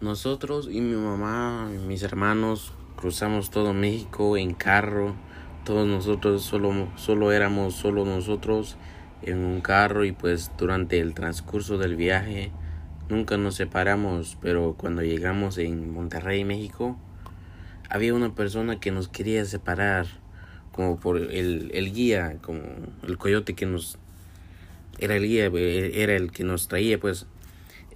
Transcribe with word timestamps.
Nosotros 0.00 0.70
y 0.72 0.80
mi 0.80 0.96
mamá 0.96 1.70
y 1.74 1.76
mis 1.76 2.02
hermanos 2.02 2.72
cruzamos 2.96 3.50
todo 3.50 3.74
México 3.74 4.38
en 4.38 4.54
carro. 4.54 5.14
Todos 5.66 5.86
nosotros 5.86 6.42
solo, 6.42 6.88
solo 6.96 7.32
éramos 7.32 7.74
solo 7.74 8.06
nosotros 8.06 8.78
en 9.20 9.44
un 9.44 9.60
carro 9.60 10.06
y 10.06 10.12
pues 10.12 10.52
durante 10.56 11.00
el 11.00 11.12
transcurso 11.12 11.76
del 11.76 11.96
viaje 11.96 12.50
nunca 13.10 13.36
nos 13.36 13.56
separamos, 13.56 14.38
pero 14.40 14.74
cuando 14.78 15.02
llegamos 15.02 15.58
en 15.58 15.92
Monterrey, 15.92 16.44
México, 16.44 16.96
había 17.90 18.14
una 18.14 18.34
persona 18.34 18.80
que 18.80 18.92
nos 18.92 19.08
quería 19.08 19.44
separar, 19.44 20.06
como 20.72 20.98
por 20.98 21.18
el, 21.18 21.70
el 21.74 21.92
guía, 21.92 22.38
como 22.40 22.62
el 23.06 23.18
coyote 23.18 23.54
que 23.54 23.66
nos 23.66 23.98
era 24.98 25.16
el 25.16 25.28
guía, 25.28 25.46
era 25.46 26.16
el 26.16 26.30
que 26.32 26.44
nos 26.44 26.68
traía, 26.68 26.98
pues 26.98 27.26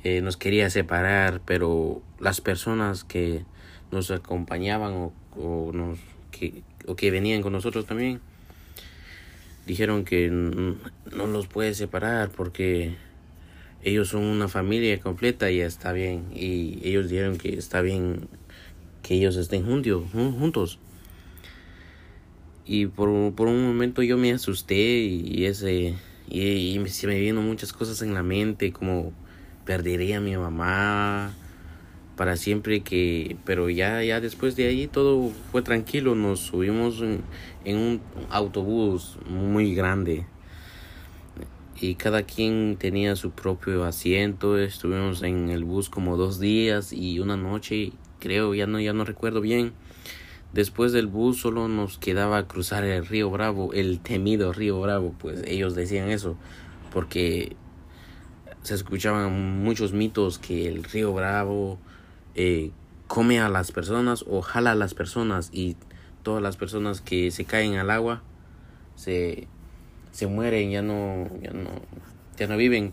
eh, 0.05 0.21
nos 0.21 0.37
quería 0.37 0.71
separar, 0.71 1.41
pero 1.45 2.03
las 2.21 2.41
personas 2.41 3.05
que 3.05 3.45
nos 3.91 4.11
acompañaban 4.11 5.11
o, 5.37 5.73
nos, 5.73 5.99
que, 6.31 6.63
o 6.87 6.95
que 6.95 7.11
venían 7.11 7.43
con 7.43 7.53
nosotros 7.53 7.87
también, 7.87 8.21
dijeron 9.67 10.05
que 10.05 10.31
no 10.31 11.27
los 11.27 11.47
puede 11.47 11.75
separar 11.75 12.31
porque 12.31 12.97
ellos 13.83 14.09
son 14.09 14.23
una 14.23 14.49
familia 14.49 14.99
completa 15.01 15.51
y 15.51 15.61
está 15.61 15.93
bien. 15.93 16.27
Y 16.35 16.81
ellos 16.83 17.09
dijeron 17.09 17.39
que 17.39 17.57
está 17.57 17.81
bien 17.81 18.29
que 19.03 19.15
ellos 19.15 19.37
estén 19.37 19.65
juntos. 19.65 20.79
Y 22.67 22.87
por, 22.87 23.35
por 23.35 23.49
un 23.49 23.67
momento 23.67 24.03
yo 24.03 24.17
me 24.17 24.33
asusté 24.33 25.01
y 25.01 25.45
ese 25.45 25.95
y, 26.29 26.81
se 26.89 27.07
me 27.07 27.19
vino 27.19 27.43
muchas 27.43 27.73
cosas 27.73 28.01
en 28.03 28.15
la 28.15 28.23
mente 28.23 28.73
como 28.73 29.13
perdería 29.65 30.19
a 30.19 30.21
mi 30.21 30.37
mamá 30.37 31.33
para 32.17 32.37
siempre 32.37 32.81
que 32.83 33.37
pero 33.45 33.71
ya 33.71 34.03
ya 34.03 34.21
después 34.21 34.57
de 34.57 34.67
ahí 34.67 34.87
todo 34.87 35.33
fue 35.51 35.63
tranquilo 35.63 36.15
nos 36.15 36.41
subimos 36.41 37.01
en, 37.03 37.23
un 37.77 38.01
autobús 38.31 39.19
muy 39.29 39.75
grande. 39.75 40.27
Y 41.81 41.97
cada 41.97 42.23
quien 42.23 42.77
tenía 42.79 43.17
su 43.17 43.33
propio 43.33 43.85
asiento 43.85 44.59
estuvimos 44.59 45.23
en 45.23 45.51
el 45.51 45.65
bus 45.65 45.91
como 45.91 46.17
dos 46.17 46.39
días 46.39 46.93
y 46.93 47.19
una 47.19 47.37
noche 47.37 47.93
creo 48.21 48.55
ya 48.55 48.67
no 48.67 48.81
ya 48.81 48.93
no 48.93 49.05
recuerdo 49.05 49.41
bien. 49.41 49.73
Después 50.53 50.93
del 50.93 51.09
bus 51.09 51.41
solo 51.41 51.67
nos 51.67 51.99
quedaba 51.99 52.47
cruzar 52.47 52.85
el 52.85 53.05
río 53.05 53.29
Bravo 53.29 53.73
el 53.73 53.99
temido 53.99 54.53
río 54.53 54.81
Bravo 54.81 55.15
pues 55.19 55.43
ellos 55.47 55.75
decían 55.75 56.11
eso 56.11 56.37
porque 56.93 57.57
se 58.65 58.75
escuchaban 58.75 59.63
muchos 59.63 59.93
mitos 59.93 60.39
que 60.39 60.67
el 60.67 60.83
río 60.83 61.13
Bravo 61.13 61.79
eh, 62.35 62.73
come 63.07 63.39
a 63.39 63.49
las 63.49 63.71
personas 63.71 64.25
o 64.27 64.43
jala 64.43 64.73
a 64.73 64.75
las 64.75 64.95
personas 64.95 65.51
y 65.53 65.77
todas 66.23 66.43
las 66.43 66.57
personas 66.57 67.01
que 67.01 67.31
se 67.31 67.45
caen 67.45 67.77
al 67.77 67.91
agua 67.91 68.23
se, 68.97 69.47
se 70.13 70.27
mueren, 70.27 70.71
ya 70.71 70.83
no, 70.83 71.29
ya 71.41 71.53
no, 71.53 71.71
ya 72.37 72.47
no 72.47 72.57
viven. 72.57 72.93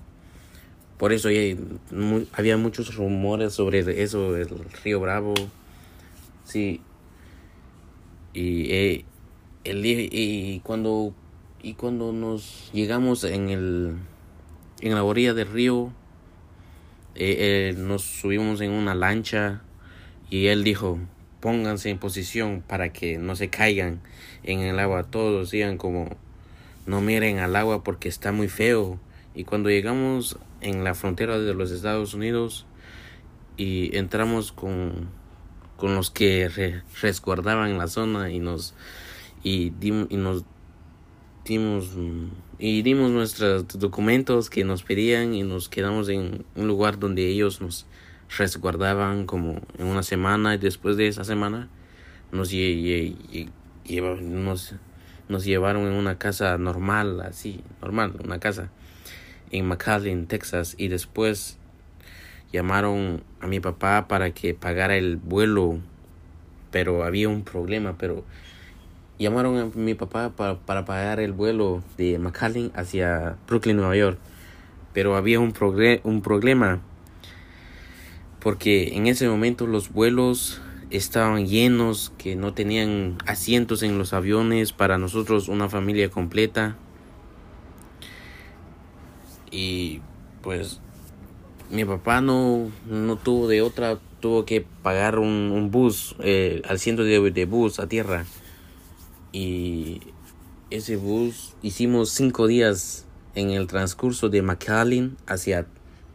Por 0.97 1.14
eso 1.14 1.30
había 2.33 2.58
muchos 2.58 2.94
rumores 2.95 3.53
sobre 3.53 4.03
eso, 4.03 4.36
el 4.36 4.49
río 4.83 4.99
Bravo. 4.99 5.33
Sí. 6.44 6.81
Y, 8.33 8.72
eh, 8.72 9.05
el, 9.64 9.86
y 9.86 10.61
cuando 10.64 11.14
y 11.64 11.73
cuando 11.73 12.11
nos 12.11 12.72
llegamos 12.73 13.23
en 13.23 13.49
el 13.49 13.95
en 14.82 14.96
la 14.96 15.04
orilla 15.04 15.34
del 15.34 15.48
río 15.48 15.94
eh, 17.16 17.72
eh, 17.72 17.76
nos 17.78 18.04
subimos 18.04 18.62
en 18.62 18.72
una 18.72 18.96
lancha 18.96 19.62
y 20.30 20.48
él 20.48 20.64
dijo, 20.64 20.98
pónganse 21.40 21.90
en 21.90 21.98
posición 21.98 22.64
para 22.66 22.94
que 22.94 23.18
no 23.18 23.36
se 23.36 23.50
caigan 23.50 24.02
en 24.44 24.62
el 24.62 24.80
agua. 24.80 25.04
Todos 25.04 25.52
decían 25.52 25.78
como, 25.78 26.16
no 26.86 27.02
miren 27.02 27.39
al 27.39 27.55
agua 27.55 27.83
porque 27.83 28.08
está 28.10 28.32
muy 28.32 28.48
feo. 28.48 29.00
Y 29.36 29.44
cuando 29.44 29.70
llegamos 29.70 30.38
en 30.61 30.84
la 30.84 30.94
frontera 30.94 31.38
de 31.38 31.54
los 31.54 31.72
Estados 31.72 32.14
Unidos 32.14 32.66
y 33.58 33.95
entramos 33.95 34.52
con, 34.52 35.10
con 35.78 35.95
los 35.95 36.11
que 36.11 36.50
resguardaban 37.02 37.78
la 37.78 37.88
zona 37.88 38.32
y 38.32 38.39
nos, 38.39 38.73
y, 39.44 39.73
y 39.82 40.17
nos 40.17 40.45
dimos 41.45 41.98
y 42.64 42.83
dimos 42.83 43.10
nuestros 43.10 43.67
documentos 43.80 44.52
que 44.52 44.64
nos 44.64 44.83
pedían 44.83 45.33
y 45.33 45.42
nos 45.42 45.67
quedamos 45.67 46.10
en 46.10 46.45
un 46.55 46.67
lugar 46.67 46.99
donde 46.99 47.27
ellos 47.27 47.60
nos 47.60 47.88
resguardaban 48.38 49.26
como 49.26 49.60
en 49.80 49.88
una 49.88 50.04
semana 50.04 50.54
y 50.54 50.60
después 50.60 50.95
de 50.95 51.08
esa 51.08 51.23
semana 51.23 51.70
nos, 52.32 52.54
nos, 52.54 54.76
nos 55.27 55.44
llevaron 55.44 55.88
en 55.88 55.94
una 55.94 56.20
casa 56.20 56.55
normal, 56.60 57.22
así, 57.22 57.64
normal, 57.82 58.14
una 58.23 58.39
casa 58.39 58.70
en 59.49 59.66
McAllen, 59.66 60.28
Texas 60.28 60.76
y 60.78 60.88
después 60.88 61.58
llamaron 62.54 63.23
a 63.39 63.48
mi 63.48 63.60
papá 63.60 64.08
para 64.08 64.36
que 64.36 64.54
pagara 64.54 64.98
el 64.98 65.17
vuelo 65.17 65.80
pero 66.70 67.05
había 67.05 67.28
un 67.28 67.43
problema 67.43 67.98
pero 67.98 68.23
llamaron 69.21 69.58
a 69.58 69.65
mi 69.77 69.93
papá 69.93 70.32
para, 70.36 70.58
para 70.58 70.83
pagar 70.83 71.20
el 71.20 71.32
vuelo 71.32 71.83
de 71.98 72.17
McAllen 72.17 72.71
hacia 72.76 73.37
Brooklyn, 73.48 73.77
Nueva 73.77 73.95
York. 73.95 74.17
Pero 74.93 75.15
había 75.15 75.39
un, 75.39 75.54
un 76.04 76.21
problema 76.21 76.82
porque 78.39 78.95
en 78.98 79.05
ese 79.05 79.30
momento 79.30 79.67
los 79.67 79.93
vuelos 79.93 80.60
estaban 80.89 81.48
llenos, 81.48 82.11
que 82.17 82.36
no 82.36 82.54
tenían 82.54 83.17
asientos 83.27 83.83
en 83.83 83.98
los 83.98 84.14
aviones 84.14 84.73
para 84.73 84.98
nosotros, 84.98 85.48
una 85.48 85.70
familia 85.70 86.10
completa. 86.10 86.76
Y 89.52 90.02
pues 90.42 90.81
mi 91.70 91.86
papá 91.86 92.21
no, 92.21 92.71
no 92.89 93.15
tuvo 93.17 93.48
de 93.48 93.61
otra, 93.61 93.99
tuvo 94.20 94.45
que 94.45 94.65
pagar 94.81 95.20
un, 95.20 95.70
bus, 95.71 96.15
eh, 96.20 96.64
al 96.67 96.80
ciento 96.80 97.04
de, 97.04 97.31
de 97.31 97.45
bus 97.45 97.80
a 97.80 97.87
tierra 97.87 98.26
y 99.31 100.02
ese 100.69 100.95
bus 100.95 101.53
hicimos 101.61 102.09
cinco 102.09 102.47
días 102.47 103.05
en 103.36 103.52
el 103.52 103.67
transcurso 103.67 104.30
de 104.30 104.42
McAllen 104.42 105.17
hacia 105.27 105.67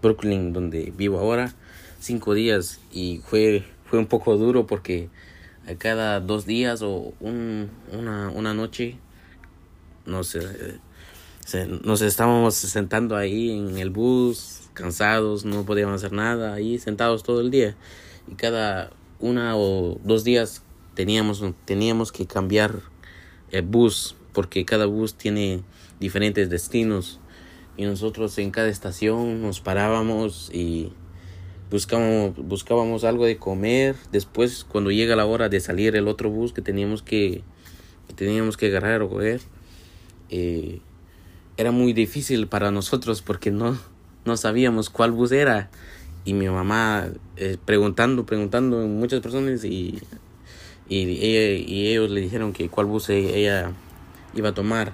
Brooklyn 0.03 0.53
donde 0.53 0.93
vivo 0.97 1.19
ahora. 1.19 1.54
Cinco 2.00 2.34
días 2.34 2.81
y 2.93 3.22
fue 3.27 3.65
fue 3.87 3.99
un 3.99 4.06
poco 4.06 4.37
duro 4.37 4.66
porque 4.66 5.09
a 5.69 5.75
cada 5.75 6.21
dos 6.21 6.47
días 6.47 6.82
o 6.82 7.15
un, 7.21 7.71
una, 7.93 8.31
una 8.31 8.54
noche 8.54 8.99
nos, 10.04 10.37
nos 11.83 12.03
estábamos 12.03 12.54
sentando 12.54 13.16
ahí 13.16 13.50
en 13.50 13.78
el 13.78 13.91
bus 13.91 14.62
cansados 14.75 15.44
no 15.44 15.65
podíamos 15.65 15.97
hacer 15.97 16.12
nada 16.12 16.53
ahí 16.54 16.78
sentados 16.78 17.22
todo 17.22 17.41
el 17.41 17.50
día. 17.50 17.75
Y 18.28 18.34
cada 18.34 18.91
una 19.19 19.56
o 19.56 19.98
dos 20.04 20.22
días 20.22 20.62
teníamos 20.94 21.43
teníamos 21.65 22.12
que 22.12 22.27
cambiar 22.27 22.83
el 23.51 23.62
bus, 23.62 24.17
porque 24.33 24.65
cada 24.65 24.87
bus 24.87 25.15
tiene 25.15 25.62
diferentes 26.01 26.51
destinos 26.51 27.21
y 27.77 27.84
nosotros 27.84 28.37
en 28.39 28.51
cada 28.51 28.69
estación 28.69 29.43
nos 29.43 29.61
parábamos 29.61 30.51
y 30.53 30.93
buscábamos, 31.71 32.37
buscábamos 32.37 33.05
algo 33.05 33.27
de 33.27 33.37
comer. 33.37 33.97
Después, 34.12 34.65
cuando 34.65 34.91
llega 34.91 35.17
la 35.17 35.27
hora 35.27 35.49
de 35.49 35.61
salir 35.61 35.95
el 35.97 36.09
otro 36.09 36.31
bus 36.31 36.53
que 36.53 36.62
teníamos 36.62 37.03
que, 37.03 37.43
teníamos 38.15 38.57
que 38.57 38.67
agarrar 38.67 39.03
o 39.03 39.11
coger, 39.11 39.41
eh, 40.31 40.81
era 41.57 41.71
muy 41.71 41.93
difícil 41.93 42.47
para 42.49 42.71
nosotros 42.71 43.23
porque 43.23 43.51
no, 43.51 43.78
no 44.25 44.37
sabíamos 44.37 44.91
cuál 44.91 45.13
bus 45.13 45.33
era. 45.33 45.71
Y 46.25 46.34
mi 46.34 46.49
mamá 46.49 47.09
eh, 47.37 47.57
preguntando, 47.65 48.27
preguntando 48.27 48.81
a 48.81 48.87
muchas 48.87 49.21
personas 49.21 49.65
y 49.65 50.01
y, 50.88 50.98
y 50.98 51.88
ellos 51.88 52.10
le 52.10 52.21
dijeron 52.21 52.53
que 52.53 52.68
cuál 52.68 52.86
bus 52.86 53.10
e, 53.10 53.38
ella 53.38 53.72
iba 54.34 54.50
a 54.50 54.54
tomar. 54.54 54.92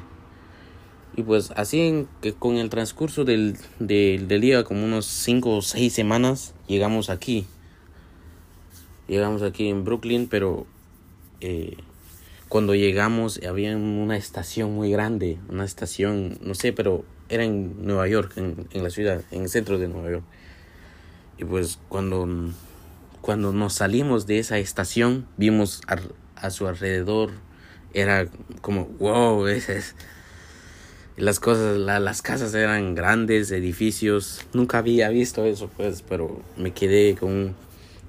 Y 1.15 1.23
pues 1.23 1.53
así 1.57 2.07
que 2.23 2.33
con 2.33 2.57
el 2.57 2.71
transcurso 2.71 3.25
del, 3.25 3.59
del, 3.79 4.41
día, 4.41 4.65
como 4.65 4.85
unos 4.85 5.05
5 5.07 5.57
o 5.57 5.63
6 5.63 5.93
semanas, 5.93 6.55
llegamos 6.67 7.11
aquí. 7.11 7.47
Llegamos 9.09 9.43
aquí 9.43 9.69
en 9.69 9.85
Brooklyn, 9.85 10.27
pero 10.27 10.67
eh, 11.43 11.77
cuando 12.49 12.75
llegamos 12.75 13.41
había 13.47 13.77
una 13.77 14.17
estación 14.17 14.75
muy 14.75 14.91
grande, 14.91 15.39
una 15.51 15.65
estación, 15.65 16.39
no 16.41 16.55
sé, 16.55 16.73
pero 16.73 17.05
era 17.29 17.45
en 17.45 17.85
Nueva 17.85 18.09
York, 18.09 18.33
en, 18.37 18.67
en 18.71 18.83
la 18.83 18.89
ciudad, 18.89 19.23
en 19.31 19.43
el 19.43 19.49
centro 19.51 19.79
de 19.79 19.89
Nueva 19.89 20.11
York. 20.11 20.25
Y 21.37 21.45
pues 21.45 21.79
cuando 21.91 22.27
cuando 23.23 23.53
nos 23.53 23.73
salimos 23.75 24.27
de 24.27 24.39
esa 24.39 24.59
estación, 24.59 25.27
vimos 25.39 25.81
a, 26.37 26.51
su 26.51 26.67
alrededor, 26.67 27.31
era 27.95 28.29
como, 28.61 28.85
wow, 28.99 29.47
es, 29.49 29.95
las 31.17 31.41
cosas, 31.41 31.79
las 31.79 32.21
casas 32.21 32.53
eran 32.55 32.95
grandes, 32.95 33.51
edificios, 33.51 34.45
nunca 34.53 34.79
había 34.79 35.09
visto 35.09 35.47
eso, 35.47 35.71
pues, 35.75 36.03
pero 36.03 36.43
me 36.59 36.73
quedé 36.73 37.15
con 37.15 37.55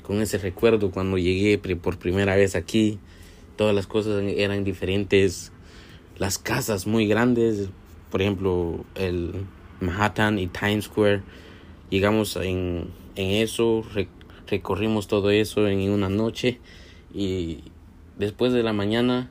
con 0.04 0.22
ese 0.22 0.38
recuerdo 0.38 0.92
cuando 0.92 1.18
llegué 1.18 1.58
por 1.58 1.98
primera 1.98 2.36
vez 2.36 2.56
aquí. 2.56 3.00
Todas 3.56 3.74
las 3.74 3.88
cosas 3.88 4.22
eran 4.24 4.64
diferentes. 4.64 5.52
Las 6.18 6.38
casas 6.38 6.86
muy 6.86 7.08
grandes, 7.08 7.70
por 8.12 8.22
ejemplo, 8.22 8.86
el 8.96 9.46
Manhattan 9.80 10.38
y 10.38 10.48
Times 10.48 10.86
Square. 10.86 11.24
Llegamos 11.90 12.36
en, 12.36 12.90
en 13.16 13.30
eso, 13.42 13.84
recorrimos 14.48 15.08
todo 15.08 15.30
eso 15.30 15.68
en 15.68 15.90
una 15.90 16.10
noche 16.10 16.60
y 17.14 17.64
después 18.18 18.54
de 18.54 18.64
la 18.64 18.74
mañana, 18.74 19.30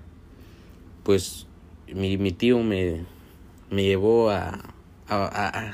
pues 1.03 1.47
mi, 1.93 2.32
tío 2.32 2.61
me, 2.61 3.05
me 3.70 3.82
llevó 3.85 4.31
a, 4.31 4.75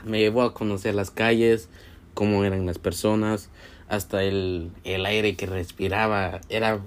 me 0.05 0.19
llevó 0.19 0.43
a 0.43 0.55
conocer 0.55 0.94
las 0.94 1.11
calles, 1.11 1.69
cómo 2.14 2.44
eran 2.44 2.67
las 2.67 2.79
personas, 2.79 3.50
hasta 3.88 4.23
el, 4.23 4.70
el 4.85 5.06
aire 5.06 5.37
que 5.37 5.46
respiraba, 5.46 6.40
era 6.49 6.81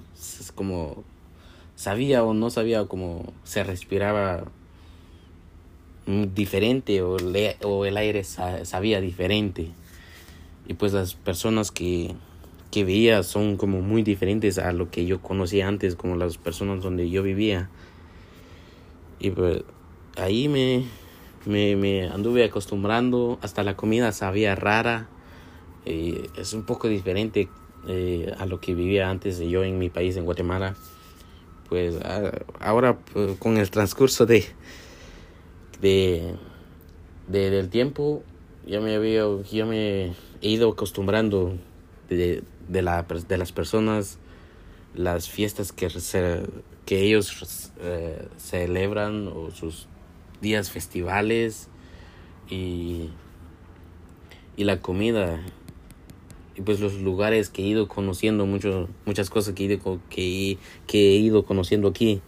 como, 0.56 1.04
sabía 1.76 2.24
o 2.24 2.34
no 2.34 2.50
sabía 2.50 2.86
cómo 2.86 3.34
se 3.44 3.64
respiraba 3.64 4.44
diferente 6.06 7.02
o, 7.02 7.18
o 7.64 7.86
el 7.86 7.98
aire 7.98 8.24
sabía 8.24 9.02
diferente. 9.02 9.72
Y 10.68 10.74
pues 10.76 10.94
las 10.94 11.16
personas 11.16 11.72
que, 11.72 12.16
que 12.72 12.86
veía 12.86 13.22
son 13.24 13.58
como 13.58 13.82
muy 13.82 14.02
diferentes 14.02 14.58
a 14.58 14.72
lo 14.72 14.90
que 14.90 15.06
yo 15.06 15.22
conocía 15.22 15.68
antes, 15.68 15.96
como 15.96 16.16
las 16.16 16.38
personas 16.38 16.82
donde 16.82 17.10
yo 17.10 17.22
vivía. 17.22 17.70
Y 19.20 19.32
pues 19.32 19.64
ahí 20.18 20.48
me, 20.48 20.86
me, 21.46 21.76
me 21.76 22.08
anduve 22.08 22.44
acostumbrando, 22.44 23.38
hasta 23.42 23.64
la 23.64 23.76
comida 23.76 24.12
sabía 24.12 24.56
rara, 24.56 25.10
eh, 25.86 26.30
es 26.38 26.54
un 26.54 26.64
poco 26.64 26.88
diferente 26.88 27.50
eh, 27.88 28.34
a 28.38 28.46
lo 28.46 28.60
que 28.60 28.76
vivía 28.76 29.10
antes 29.10 29.40
de 29.40 29.50
yo 29.50 29.64
en 29.64 29.80
mi 29.80 29.90
país, 29.90 30.16
en 30.18 30.26
Guatemala. 30.26 30.76
Pues 31.70 31.96
ahora 32.60 32.98
pues, 32.98 33.38
con 33.38 33.58
el 33.58 33.70
transcurso 33.72 34.26
de, 34.26 34.46
de, 35.82 36.36
del 37.28 37.70
tiempo 37.70 38.24
ya 38.68 38.82
me 38.82 38.94
había 38.96 39.24
ya 39.50 39.66
me 39.66 40.14
he 40.42 40.50
ido 40.50 40.70
acostumbrando 40.70 41.54
de, 42.10 42.44
de, 42.72 42.82
la, 42.82 43.04
de 43.04 43.38
las 43.38 43.52
personas 43.52 44.20
las 44.94 45.30
fiestas 45.30 45.72
que, 45.72 45.88
que 46.86 47.02
ellos 47.02 47.72
eh, 47.80 48.28
celebran 48.38 49.28
o 49.28 49.52
sus 49.52 49.88
días 50.42 50.70
festivales 50.70 51.70
y, 52.50 53.10
y 54.58 54.64
la 54.64 54.80
comida. 54.82 55.40
Y 56.56 56.62
pues 56.62 56.80
los 56.82 56.96
lugares 56.96 57.50
que 57.50 57.64
he 57.64 57.68
ido 57.68 57.88
conociendo 57.88 58.46
mucho, 58.46 58.90
muchas 59.06 59.30
cosas 59.30 59.54
que 59.54 59.64
he, 59.64 59.66
ido, 59.68 60.00
que, 60.10 60.58
que 60.88 61.16
he 61.16 61.18
ido 61.18 61.46
conociendo 61.46 61.88
aquí 61.88 62.22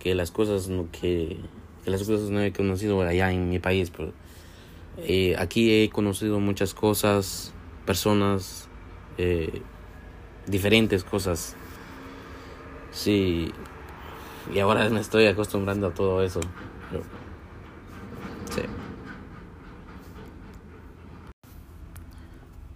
que 0.00 0.14
las 0.14 0.30
cosas 0.30 0.68
no, 0.68 0.88
que, 0.92 1.36
las 1.84 2.00
cosas 2.04 2.30
no 2.30 2.40
he 2.40 2.52
conocido 2.52 3.00
allá 3.02 3.32
en 3.32 3.48
mi 3.48 3.58
país 3.58 3.90
pero 3.90 4.12
eh, 4.98 5.34
aquí 5.38 5.82
he 5.82 5.90
conocido 5.90 6.38
muchas 6.38 6.74
cosas 6.74 7.52
personas 7.86 8.65
eh, 9.18 9.62
diferentes 10.46 11.04
cosas. 11.04 11.56
Sí 12.90 13.52
y 14.52 14.60
ahora 14.60 14.88
me 14.90 15.00
estoy 15.00 15.26
acostumbrando 15.26 15.88
a 15.88 15.94
todo 15.94 16.22
eso. 16.22 16.40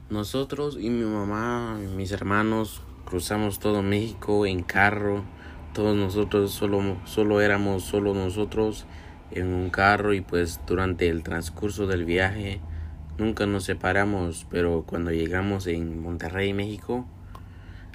Nosotros 0.08 0.76
y 0.80 0.90
mi 0.90 1.04
mamá 1.04 1.78
y 1.80 1.86
mis 1.86 2.10
hermanos 2.10 2.82
cruzamos 3.04 3.60
todo 3.60 3.82
México 3.82 4.44
en 4.44 4.64
carro. 4.64 5.22
Todos 5.72 5.96
nosotros 5.96 6.50
solo, 6.50 6.96
solo 7.04 7.40
éramos 7.40 7.84
solo 7.84 8.12
nosotros 8.12 8.86
en 9.30 9.54
un 9.54 9.70
carro 9.70 10.12
y 10.12 10.20
pues 10.20 10.60
durante 10.66 11.08
el 11.08 11.22
transcurso 11.22 11.86
del 11.86 12.04
viaje 12.04 12.60
nunca 13.18 13.46
nos 13.46 13.64
separamos, 13.64 14.46
pero 14.50 14.84
cuando 14.86 15.10
llegamos 15.10 15.66
en 15.66 16.00
Monterrey, 16.00 16.52
México, 16.52 17.06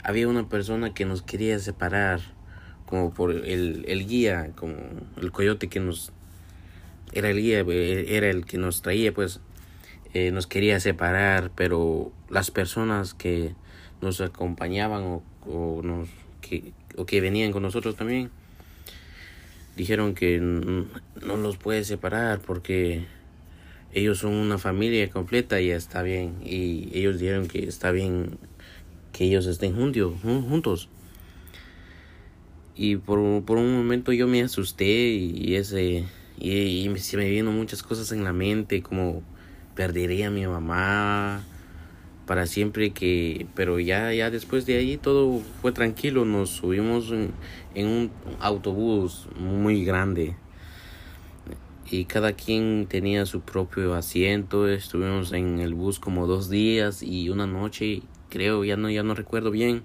había 0.03 0.27
una 0.27 0.47
persona 0.47 0.93
que 0.93 1.05
nos 1.05 1.21
quería 1.21 1.57
separar, 1.59 2.19
como 2.85 3.13
por 3.13 3.31
el, 3.31 3.85
el 3.87 4.07
guía, 4.07 4.51
como 4.55 4.75
el 5.17 5.31
coyote 5.31 5.67
que 5.67 5.79
nos 5.79 6.11
era 7.15 7.29
el 7.29 7.41
guía, 7.41 7.59
era 7.59 8.29
el 8.29 8.45
que 8.45 8.57
nos 8.57 8.81
traía, 8.81 9.13
pues 9.13 9.39
eh, 10.13 10.31
nos 10.31 10.47
quería 10.47 10.79
separar, 10.79 11.51
pero 11.55 12.11
las 12.29 12.51
personas 12.51 13.13
que 13.13 13.55
nos 14.01 14.21
acompañaban 14.21 15.21
o, 15.45 15.81
nos, 15.81 16.09
que, 16.41 16.73
o 16.97 17.05
que 17.05 17.21
venían 17.21 17.51
con 17.51 17.63
nosotros 17.63 17.95
también 17.95 18.31
dijeron 19.75 20.13
que 20.13 20.39
no 20.39 21.37
nos 21.37 21.57
puede 21.57 21.83
separar 21.83 22.39
porque 22.39 23.05
ellos 23.95 24.19
son 24.19 24.33
una 24.33 24.57
familia 24.57 25.09
completa 25.09 25.61
y 25.61 25.71
está 25.71 26.03
bien. 26.03 26.35
Y 26.43 26.89
ellos 26.93 27.17
dijeron 27.17 27.47
que 27.47 27.65
está 27.65 27.91
bien 27.91 28.37
que 29.13 29.23
ellos 29.23 29.47
estén 29.47 29.73
juntos. 29.73 30.89
Y 32.75 32.97
por, 32.97 33.43
por 33.45 33.57
un 33.57 33.73
momento 33.73 34.11
yo 34.11 34.27
me 34.27 34.43
asusté 34.43 34.85
y 34.85 35.55
ese 35.55 36.05
y, 36.37 36.93
se 36.97 37.15
me 37.15 37.29
vino 37.29 37.51
muchas 37.53 37.81
cosas 37.81 38.11
en 38.11 38.25
la 38.25 38.33
mente 38.33 38.81
como 38.81 39.23
perdería 39.75 40.27
a 40.27 40.31
mi 40.31 40.45
mamá 40.45 41.43
para 42.25 42.47
siempre 42.47 42.89
que 42.91 43.47
pero 43.55 43.79
ya 43.79 44.11
ya 44.13 44.29
después 44.29 44.65
de 44.65 44.77
ahí 44.77 44.97
todo 44.97 45.41
fue 45.61 45.71
tranquilo 45.71 46.25
nos 46.25 46.49
subimos 46.49 47.11
en, 47.11 47.87
un 47.87 48.11
autobús 48.41 49.27
muy 49.39 49.85
grande 49.85 50.35
y 51.89 52.05
cada 52.05 52.33
quien 52.33 52.87
tenía 52.87 53.25
su 53.25 53.41
propio 53.41 53.93
asiento. 53.93 54.67
Estuvimos 54.67 55.31
en 55.33 55.59
el 55.59 55.73
bus 55.73 55.99
como 55.99 56.27
dos 56.27 56.49
días 56.49 57.03
y 57.03 57.29
una 57.29 57.47
noche 57.47 58.01
creo 58.29 58.63
ya 58.63 58.77
no 58.77 58.89
ya 58.89 59.03
no 59.03 59.13
recuerdo 59.13 59.51
bien. 59.51 59.83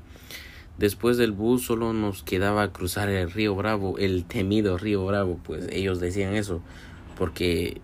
Después 0.79 1.19
del 1.19 1.33
bus 1.33 1.67
solo 1.67 1.93
nos 1.93 2.23
quedaba 2.23 2.73
cruzar 2.73 3.11
el 3.11 3.31
río 3.31 3.55
Bravo 3.55 3.99
el 3.99 4.25
temido 4.25 4.79
río 4.79 5.05
Bravo 5.05 5.39
pues 5.45 5.69
ellos 5.71 6.01
decían 6.01 6.35
eso 6.35 6.63
porque 7.19 7.83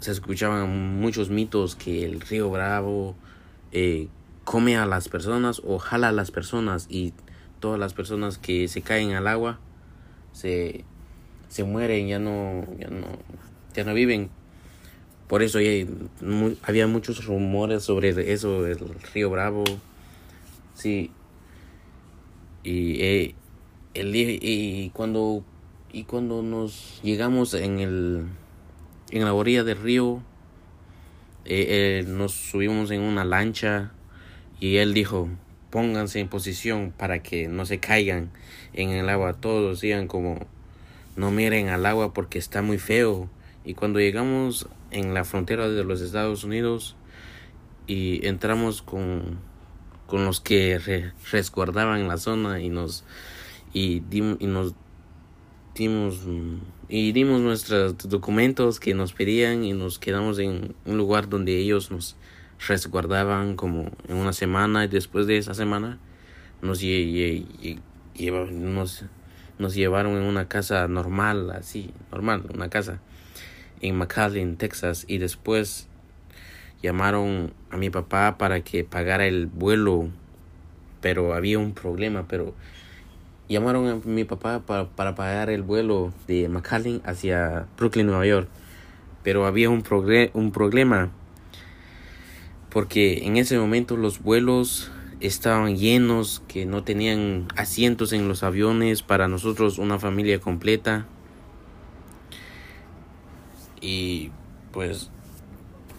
se 0.00 0.10
escuchaban 0.10 1.00
muchos 1.00 1.28
mitos 1.28 1.76
que 1.76 2.04
el 2.04 2.20
río 2.22 2.50
Bravo 2.50 3.14
eh, 3.72 4.08
come 4.44 4.76
a 4.76 4.86
las 4.86 5.08
personas 5.08 5.60
o 5.64 5.78
jala 5.78 6.08
a 6.08 6.12
las 6.12 6.30
personas 6.30 6.86
y 6.88 7.12
todas 7.60 7.78
las 7.78 7.92
personas 7.92 8.38
que 8.38 8.68
se 8.68 8.82
caen 8.82 9.12
al 9.12 9.28
agua 9.28 9.60
se, 10.32 10.84
se 11.52 11.64
mueren, 11.64 12.08
ya 12.08 12.18
no, 12.18 12.64
ya 12.78 12.88
no, 12.88 13.06
ya 13.74 13.84
no 13.84 13.92
viven. 13.92 14.30
Por 15.28 15.42
eso 15.42 15.58
había 16.62 16.86
muchos 16.86 17.26
rumores 17.26 17.82
sobre 17.82 18.32
eso, 18.32 18.66
el 18.66 18.78
río 19.12 19.28
Bravo. 19.28 19.62
Sí. 20.72 21.10
Y, 22.64 23.02
eh, 23.02 23.34
y 23.94 24.88
cuando 24.94 25.44
y 25.92 26.04
cuando 26.04 26.42
nos 26.42 27.00
llegamos 27.02 27.52
en 27.52 27.80
el 27.80 28.26
en 29.10 29.24
la 29.26 29.34
orilla 29.34 29.62
del 29.62 29.76
río 29.76 30.22
eh, 31.44 31.66
eh, 32.00 32.04
nos 32.08 32.32
subimos 32.32 32.90
en 32.92 33.02
una 33.02 33.26
lancha 33.26 33.92
y 34.58 34.76
él 34.76 34.94
dijo 34.94 35.28
pónganse 35.68 36.20
en 36.20 36.28
posición 36.28 36.94
para 36.96 37.22
que 37.22 37.48
no 37.48 37.66
se 37.66 37.78
caigan 37.78 38.30
en 38.72 38.88
el 38.90 39.10
agua 39.10 39.34
todos 39.34 39.80
decían 39.80 40.06
como 40.06 40.46
no 41.16 41.30
miren 41.30 41.68
al 41.68 41.86
agua 41.86 42.12
porque 42.12 42.38
está 42.38 42.62
muy 42.62 42.78
feo. 42.78 43.28
Y 43.64 43.74
cuando 43.74 44.00
llegamos 44.00 44.68
en 44.90 45.14
la 45.14 45.24
frontera 45.24 45.68
de 45.68 45.84
los 45.84 46.00
Estados 46.00 46.44
Unidos 46.44 46.96
y 47.86 48.26
entramos 48.26 48.82
con, 48.82 49.38
con 50.06 50.24
los 50.24 50.40
que 50.40 51.10
resguardaban 51.30 52.08
la 52.08 52.16
zona 52.18 52.60
y 52.60 52.68
nos 52.68 53.04
y, 53.72 54.02
y 54.10 54.46
nos 54.46 54.74
dimos 55.74 56.20
y 56.88 57.12
dimos 57.12 57.40
nuestros 57.40 57.96
documentos 58.08 58.78
que 58.78 58.92
nos 58.94 59.14
pedían 59.14 59.64
y 59.64 59.72
nos 59.72 59.98
quedamos 59.98 60.38
en 60.38 60.74
un 60.84 60.98
lugar 60.98 61.28
donde 61.28 61.56
ellos 61.58 61.90
nos 61.90 62.16
resguardaban 62.68 63.56
como 63.56 63.90
en 64.08 64.16
una 64.16 64.32
semana 64.32 64.84
y 64.84 64.88
después 64.88 65.26
de 65.26 65.38
esa 65.38 65.54
semana 65.54 65.98
nos, 66.60 66.82
nos, 68.12 69.04
nos 69.62 69.74
llevaron 69.74 70.16
en 70.16 70.24
una 70.24 70.48
casa 70.48 70.86
normal, 70.88 71.50
así, 71.52 71.94
normal, 72.10 72.44
una 72.52 72.68
casa 72.68 73.00
en 73.80 73.96
McAllen, 73.96 74.56
Texas 74.56 75.04
y 75.08 75.18
después 75.18 75.88
llamaron 76.82 77.54
a 77.70 77.76
mi 77.76 77.88
papá 77.88 78.36
para 78.38 78.60
que 78.60 78.84
pagara 78.84 79.26
el 79.26 79.46
vuelo 79.46 80.08
pero 81.00 81.34
había 81.34 81.58
un 81.58 81.72
problema 81.72 82.26
pero 82.28 82.54
llamaron 83.48 83.88
a 83.88 84.08
mi 84.08 84.24
papá 84.24 84.60
para, 84.60 84.88
para 84.88 85.14
pagar 85.14 85.50
el 85.50 85.62
vuelo 85.62 86.12
de 86.26 86.48
McAllen 86.48 87.02
hacia 87.04 87.66
Brooklyn, 87.76 88.06
Nueva 88.06 88.26
York. 88.26 88.48
Pero 89.22 89.46
había 89.46 89.70
un, 89.70 89.84
un 90.32 90.52
problema 90.52 91.10
porque 92.70 93.26
en 93.26 93.36
ese 93.36 93.58
momento 93.58 93.96
los 93.96 94.22
vuelos 94.22 94.90
estaban 95.22 95.76
llenos, 95.76 96.42
que 96.48 96.66
no 96.66 96.82
tenían 96.82 97.46
asientos 97.56 98.12
en 98.12 98.28
los 98.28 98.42
aviones 98.42 99.02
para 99.02 99.28
nosotros, 99.28 99.78
una 99.78 99.98
familia 99.98 100.40
completa. 100.40 101.06
Y 103.80 104.30
pues 104.72 105.10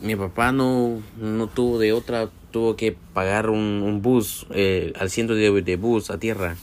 mi 0.02 0.16
papá 0.16 0.52
no, 0.52 1.02
no 1.18 1.48
tuvo 1.48 1.80
de 1.80 1.94
otra, 1.94 2.30
tuvo 2.52 2.76
que 2.76 2.92
pagar 3.14 3.50
un, 3.50 4.02
bus, 4.02 4.46
eh, 4.52 4.94
al 5.00 5.10
de, 5.10 5.62
de 5.62 5.76
bus 5.78 6.12
a 6.12 6.20
tierra. 6.20 6.58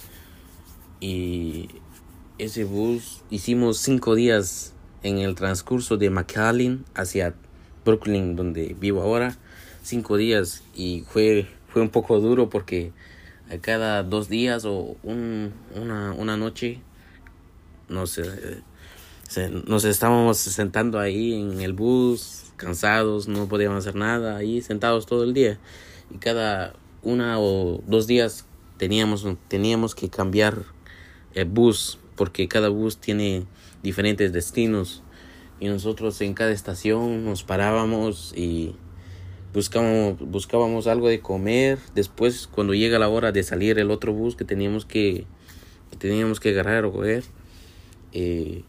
Y 1.00 1.68
ese 2.38 2.64
bus 2.64 3.22
hicimos 3.30 3.78
cinco 3.78 4.14
días 4.14 4.74
en 5.02 5.18
el 5.18 5.34
transcurso 5.34 5.96
de 5.96 6.10
McAllen 6.10 6.84
hacia 6.94 7.34
Brooklyn, 7.84 8.36
donde 8.36 8.76
vivo 8.78 9.00
ahora, 9.00 9.38
cinco 9.82 10.18
días 10.18 10.62
y 10.74 11.04
fue, 11.08 11.46
fue 11.72 11.82
un 11.82 11.90
poco 11.90 12.20
duro 12.20 12.50
porque 12.50 12.92
a 13.50 13.58
cada 13.58 14.02
dos 14.02 14.28
días 14.28 14.64
o 14.64 14.96
un, 15.02 15.52
una, 15.74 16.12
una 16.12 16.36
noche 16.36 16.80
nos, 17.88 18.20
nos 19.66 19.84
estábamos 19.84 20.38
sentando 20.38 20.98
ahí 20.98 21.34
en 21.34 21.60
el 21.60 21.72
bus, 21.72 22.52
cansados, 22.56 23.28
no 23.28 23.48
podíamos 23.48 23.78
hacer 23.78 23.96
nada, 23.96 24.36
ahí 24.36 24.62
sentados 24.62 25.06
todo 25.06 25.24
el 25.24 25.34
día. 25.34 25.58
Y 26.14 26.18
cada 26.18 26.74
una 27.02 27.40
o 27.40 27.82
dos 27.86 28.06
días 28.06 28.46
teníamos, 28.76 29.26
teníamos 29.48 29.94
que 29.94 30.08
cambiar 30.08 30.64
el 31.34 31.46
bus 31.46 31.98
porque 32.16 32.48
cada 32.48 32.68
bus 32.68 32.98
tiene 32.98 33.46
diferentes 33.82 34.32
destinos. 34.32 35.02
Y 35.58 35.68
nosotros 35.68 36.20
en 36.20 36.34
cada 36.34 36.52
estación 36.52 37.24
nos 37.24 37.42
parábamos 37.42 38.32
y 38.36 38.74
buscábamos, 39.52 40.18
buscábamos 40.20 40.86
algo 40.86 41.08
de 41.08 41.20
comer. 41.20 41.78
Después, 41.94 42.46
cuando 42.46 42.74
llega 42.74 42.98
la 42.98 43.08
hora 43.08 43.32
de 43.32 43.42
salir 43.42 43.78
el 43.78 43.90
otro 43.90 44.12
bus 44.12 44.36
que 44.36 44.44
teníamos 44.44 44.84
que, 44.84 45.26
teníamos 45.98 46.40
que 46.40 46.50
agarrar 46.50 46.84
o 46.84 46.92
coger, 46.92 47.24
eh, 48.12 48.62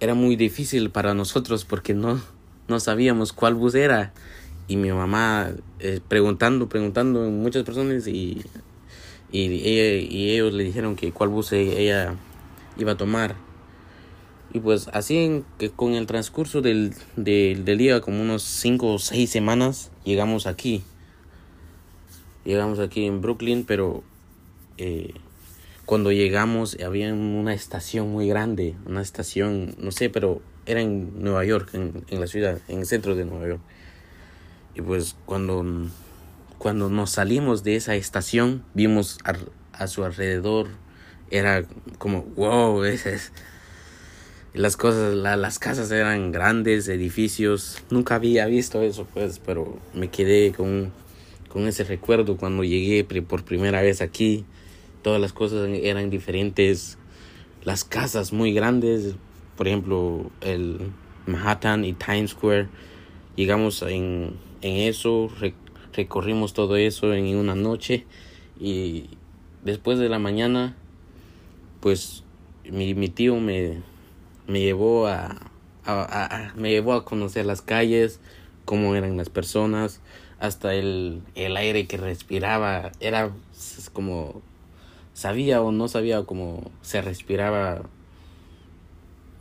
era 0.00 0.14
muy 0.14 0.36
difícil 0.36 0.90
para 0.90 1.14
nosotros 1.14 1.64
porque 1.64 1.94
no, 1.94 2.20
no 2.68 2.80
sabíamos 2.80 3.32
cuál 3.32 3.54
bus 3.54 3.74
era. 3.74 4.12
Y 4.68 4.76
mi 4.76 4.92
mamá 4.92 5.50
eh, 5.80 6.00
preguntando, 6.06 6.68
preguntando 6.68 7.24
a 7.24 7.28
muchas 7.28 7.64
personas 7.64 8.06
y, 8.06 8.44
y, 9.32 9.40
y 9.40 10.30
ellos 10.30 10.52
le 10.52 10.64
dijeron 10.64 10.94
que 10.94 11.12
cuál 11.12 11.28
bus 11.28 11.52
ella 11.52 12.14
iba 12.76 12.92
a 12.92 12.96
tomar. 12.96 13.49
Y 14.52 14.58
pues 14.58 14.88
así 14.88 15.18
en, 15.18 15.44
que 15.58 15.70
con 15.70 15.94
el 15.94 16.06
transcurso 16.06 16.60
del, 16.60 16.94
del, 17.16 17.78
día, 17.78 18.00
como 18.00 18.20
unos 18.20 18.42
5 18.42 18.94
o 18.94 18.98
6 18.98 19.30
semanas, 19.30 19.92
llegamos 20.04 20.46
aquí. 20.46 20.82
Llegamos 22.44 22.80
aquí 22.80 23.04
en 23.06 23.20
Brooklyn, 23.20 23.64
pero 23.64 24.02
eh, 24.76 25.14
cuando 25.86 26.10
llegamos 26.10 26.76
había 26.84 27.12
una 27.14 27.54
estación 27.54 28.10
muy 28.10 28.26
grande, 28.26 28.74
una 28.86 29.02
estación, 29.02 29.76
no 29.78 29.92
sé, 29.92 30.10
pero 30.10 30.42
era 30.66 30.80
en 30.80 31.22
Nueva 31.22 31.44
York, 31.44 31.70
en, 31.74 32.04
en 32.08 32.20
la 32.20 32.26
ciudad, 32.26 32.58
en 32.66 32.80
el 32.80 32.86
centro 32.86 33.14
de 33.14 33.24
Nueva 33.24 33.46
York. 33.46 33.60
Y 34.74 34.82
pues 34.82 35.16
cuando, 35.26 35.64
cuando 36.58 36.88
nos 36.88 37.10
salimos 37.10 37.62
de 37.62 37.76
esa 37.76 37.94
estación, 37.94 38.64
vimos 38.74 39.18
a, 39.24 39.34
a 39.72 39.86
su 39.86 40.04
alrededor, 40.04 40.68
era 41.30 41.64
como, 41.98 42.22
wow, 42.22 42.82
ese 42.84 43.14
es 43.14 43.32
las 44.52 44.76
cosas, 44.76 45.14
las 45.14 45.58
casas 45.58 45.90
eran 45.92 46.32
grandes, 46.32 46.88
edificios. 46.88 47.82
Nunca 47.90 48.16
había 48.16 48.46
visto 48.46 48.82
eso, 48.82 49.06
pues, 49.12 49.38
pero 49.38 49.78
me 49.94 50.08
quedé 50.08 50.52
con, 50.52 50.92
con 51.48 51.68
ese 51.68 51.84
recuerdo 51.84 52.36
cuando 52.36 52.64
llegué 52.64 53.04
por 53.04 53.44
primera 53.44 53.80
vez 53.80 54.00
aquí. 54.02 54.44
Todas 55.02 55.20
las 55.20 55.32
cosas 55.32 55.68
eran 55.68 56.10
diferentes. 56.10 56.98
Las 57.62 57.84
casas 57.84 58.32
muy 58.32 58.52
grandes, 58.52 59.14
por 59.56 59.68
ejemplo, 59.68 60.30
el 60.40 60.90
Manhattan 61.26 61.84
y 61.84 61.92
Times 61.92 62.32
Square. 62.32 62.68
Llegamos 63.36 63.82
en, 63.82 64.32
en 64.62 64.76
eso, 64.88 65.30
recorrimos 65.94 66.54
todo 66.54 66.76
eso 66.76 67.14
en 67.14 67.36
una 67.36 67.54
noche 67.54 68.04
y 68.58 69.10
después 69.64 69.98
de 69.98 70.08
la 70.08 70.18
mañana, 70.18 70.76
pues 71.80 72.24
mi, 72.70 72.94
mi 72.94 73.08
tío 73.08 73.36
me, 73.36 73.78
me 74.50 74.60
llevó 74.60 75.06
a, 75.06 75.36
me 76.56 76.70
llevó 76.70 76.94
a 76.94 77.04
conocer 77.04 77.46
las 77.46 77.62
calles, 77.62 78.20
cómo 78.64 78.96
eran 78.96 79.16
las 79.16 79.30
personas, 79.30 80.00
hasta 80.40 80.74
el, 80.74 81.22
el 81.36 81.56
aire 81.56 81.86
que 81.86 81.96
respiraba, 81.96 82.90
era 82.98 83.30
como 83.92 84.42
sabía 85.12 85.62
o 85.62 85.70
no 85.70 85.86
sabía 85.86 86.24
cómo 86.24 86.70
se 86.82 87.00
respiraba 87.00 87.82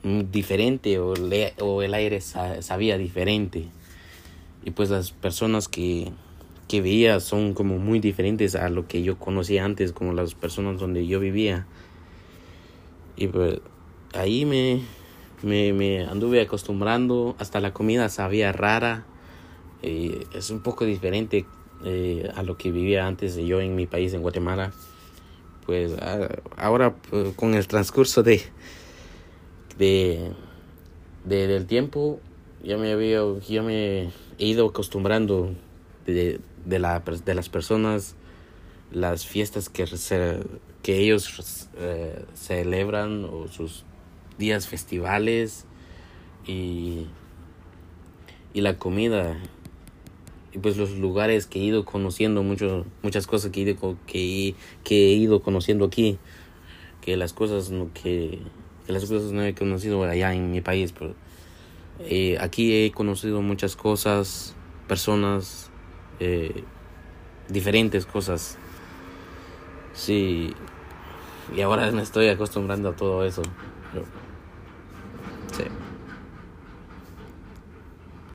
diferente 0.04 1.00
o, 1.00 1.14
o 1.60 1.82
el 1.82 1.94
aire 1.94 2.22
sabía 2.22 2.98
diferente. 2.98 3.66
Y 4.64 4.72
pues 4.72 4.90
las 4.92 5.12
personas 5.12 5.68
que, 5.68 6.12
que 6.68 6.82
veía 6.82 7.20
son 7.20 7.54
como 7.56 7.80
muy 7.80 8.00
diferentes 8.00 8.56
a 8.56 8.70
lo 8.70 8.88
que 8.88 9.02
yo 9.02 9.18
conocía 9.18 9.66
antes, 9.66 9.92
como 9.92 10.14
las 10.14 10.36
personas 10.36 10.80
donde 10.80 11.08
yo 11.08 11.20
vivía. 11.20 11.66
Y 13.16 13.28
pues 13.28 13.60
ahí 14.14 14.46
me, 14.46 14.82
me, 15.44 15.74
me 15.74 16.06
anduve 16.06 16.42
acostumbrando, 16.42 17.36
hasta 17.40 17.60
la 17.60 17.74
comida 17.74 18.10
sabía 18.10 18.52
rara, 18.52 19.06
eh, 19.82 20.26
es 20.34 20.50
un 20.50 20.62
poco 20.62 20.86
diferente 20.86 21.46
eh, 21.86 22.30
a 22.36 22.44
lo 22.44 22.58
que 22.58 22.72
vivía 22.72 23.08
antes 23.08 23.36
de 23.36 23.46
yo 23.46 23.62
en 23.62 23.76
mi 23.76 23.88
país, 23.88 24.14
en 24.14 24.22
Guatemala. 24.22 24.72
Pues 25.66 25.94
ahora 26.58 26.96
pues, 26.96 27.36
con 27.36 27.54
el 27.54 27.68
transcurso 27.68 28.24
de, 28.24 28.42
de, 29.78 30.34
del 31.26 31.66
tiempo 31.68 32.20
ya 32.64 32.78
me 32.78 32.92
había 32.92 33.22
ya 33.48 33.62
me 33.62 34.10
he 34.40 34.46
ido 34.46 34.68
acostumbrando 34.68 35.54
de, 36.06 36.40
de, 36.66 36.80
la, 36.80 37.00
de 37.00 37.36
las 37.36 37.50
personas 37.50 38.16
las 38.92 39.26
fiestas 39.26 39.70
que, 39.70 39.86
que 40.82 41.00
ellos 41.00 41.70
eh, 41.78 42.26
celebran 42.34 43.26
o 43.26 43.48
sus 43.48 43.86
días 44.40 44.68
festivales 44.68 45.66
y, 46.48 47.06
y 48.54 48.62
la 48.62 48.78
comida. 48.78 49.38
Y 50.52 50.58
pues 50.58 50.78
los 50.78 50.98
lugares 50.98 51.46
que 51.46 51.60
he 51.60 51.64
ido 51.64 51.86
conociendo 51.86 52.42
mucho, 52.42 52.88
muchas 53.04 53.28
cosas 53.28 53.52
que 53.52 53.60
he, 53.60 53.64
ido, 53.70 53.98
que, 54.08 54.56
he 54.90 55.14
ido 55.14 55.44
conociendo 55.44 55.86
aquí 55.86 56.18
que 57.02 57.16
las 57.18 57.34
cosas 57.34 57.70
no, 57.70 57.94
que, 57.94 58.40
las 58.88 59.04
cosas 59.06 59.32
no 59.32 59.44
he 59.44 59.54
conocido 59.54 60.04
allá 60.04 60.34
en 60.34 60.52
mi 60.52 60.62
país 60.62 60.92
pero 60.92 61.14
eh, 62.00 62.38
aquí 62.42 62.74
he 62.74 62.92
conocido 62.92 63.42
muchas 63.42 63.76
cosas 63.76 64.56
personas 64.88 65.70
eh, 66.20 66.64
diferentes 67.48 68.08
cosas. 68.08 68.58
Sí 69.94 70.56
y 71.56 71.62
ahora 71.62 71.92
me 71.92 72.02
estoy 72.02 72.28
acostumbrando 72.28 72.90
a 72.90 72.96
todo 72.96 73.26
eso 73.26 73.42
Sí. 75.60 75.89